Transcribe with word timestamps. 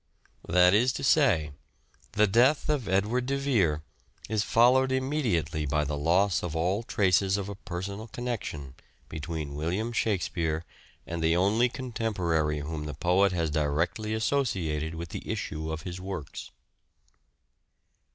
That 0.49 0.73
is 0.73 0.91
to 0.93 1.03
say, 1.03 1.51
the 2.13 2.25
death 2.25 2.69
of 2.69 2.89
Edward 2.89 3.27
de 3.27 3.37
Vere 3.37 3.83
is 4.29 4.41
followed 4.41 4.91
immediately 4.91 5.67
by 5.67 5.83
the 5.83 5.95
loss 5.95 6.41
of 6.41 6.55
all 6.55 6.81
traces 6.81 7.37
of 7.37 7.47
a 7.49 7.53
personal 7.53 8.07
connection 8.07 8.73
between 9.09 9.53
William 9.53 9.91
Shakspere 9.91 10.65
and 11.05 11.21
the 11.23 11.35
only 11.35 11.69
contemporary 11.69 12.61
whom 12.61 12.85
the 12.87 12.95
poet 12.95 13.31
has 13.33 13.51
directly 13.51 14.15
associated 14.15 14.95
with 14.95 15.09
the 15.09 15.29
issue 15.31 15.71
of 15.71 15.83
his 15.83 16.01
works. 16.01 16.49